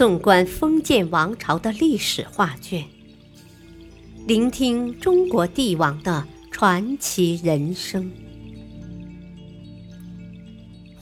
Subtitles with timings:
[0.00, 2.88] 纵观封建王朝的历史画卷，
[4.26, 8.10] 聆听中国帝王的传奇人生。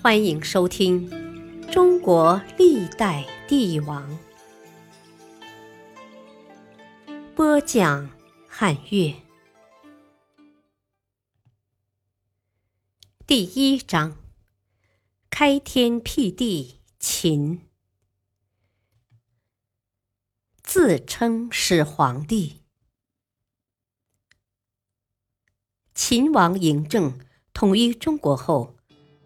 [0.03, 1.09] 欢迎收听
[1.73, 4.19] 《中国历代帝王》，
[7.37, 8.11] 播讲
[8.49, 9.15] 汉乐。
[13.25, 14.17] 第一章：
[15.31, 17.68] 开天辟地，秦。
[20.71, 22.57] 自称始皇帝。
[25.95, 27.19] 秦王嬴政
[27.55, 28.77] 统一中国后，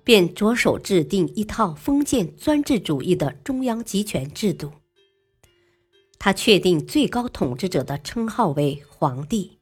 [0.05, 4.71] 便着手制定一套封建专制主义的中央集权制度。
[6.17, 9.59] 他确定最高统治者的称号为皇帝，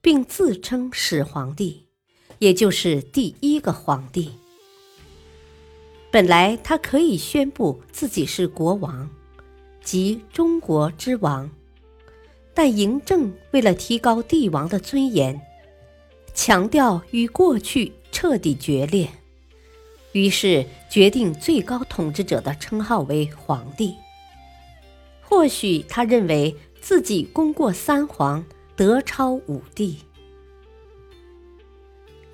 [0.00, 1.88] 并自称始皇帝，
[2.38, 4.30] 也就是第一个皇帝。
[6.10, 9.10] 本来他可以宣布自己是国王。
[9.90, 11.50] 即中国之王，
[12.52, 15.40] 但嬴政为了提高帝王的尊严，
[16.34, 19.08] 强调与过去彻底决裂，
[20.12, 23.94] 于是决定最高统治者的称号为皇帝。
[25.22, 28.44] 或许他认为自己功过三皇，
[28.76, 30.00] 德超五帝。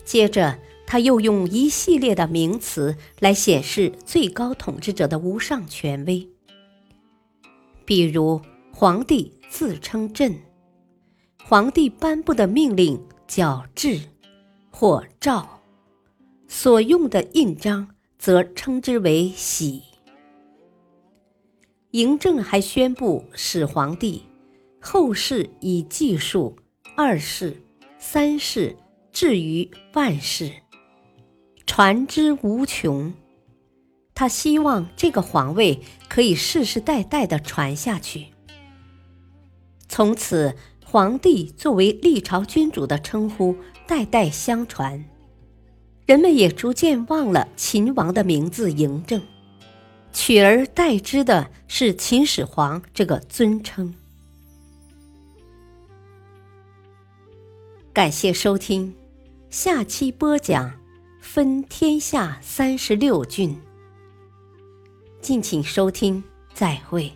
[0.05, 0.59] 接着，
[0.89, 6.34] 他又用一系列的名词来显示最高统治者的无上权威。
[7.85, 8.41] 比如，
[8.73, 10.35] 皇帝自称朕，
[11.45, 14.01] 皇帝颁布的命令叫制
[14.71, 15.61] 或诏，
[16.49, 19.83] 所用的印章则称之为玺。
[21.93, 24.23] 嬴政还宣布，始皇帝
[24.81, 26.57] 后世以计数
[26.97, 27.63] 二世、
[27.99, 28.77] 三世
[29.13, 30.51] 至于万世，
[31.67, 33.13] 传之无穷。
[34.13, 35.81] 他希望这个皇位
[36.15, 38.27] 可以世世代代的传下去，
[39.89, 40.55] 从此
[40.85, 45.05] 皇帝作为历朝君主的称呼代代相传，
[46.07, 49.21] 人们也逐渐忘了秦王的名字嬴政，
[50.13, 53.93] 取而代之的是秦始皇这个尊称。
[57.93, 58.95] 感谢收听，
[59.51, 60.79] 下期播讲
[61.21, 63.61] 分天下三十六郡。
[65.25, 67.11] 敬请收听，再会。